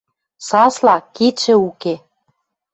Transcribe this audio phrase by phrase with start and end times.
[0.47, 1.95] Сасла, кидшӹ уке.